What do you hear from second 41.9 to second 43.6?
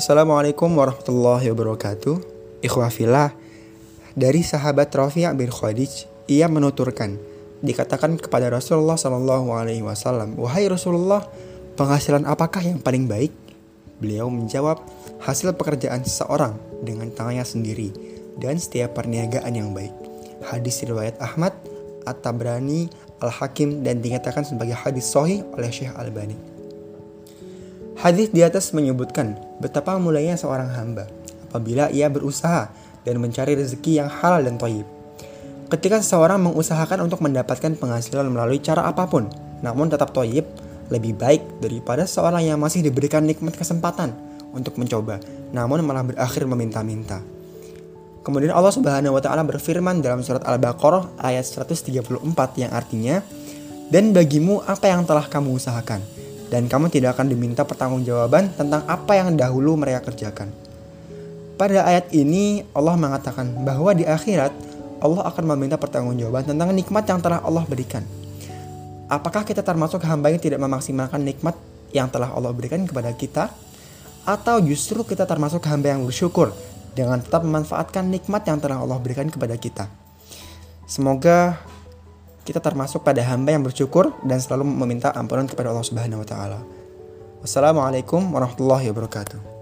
seorang yang masih diberikan nikmat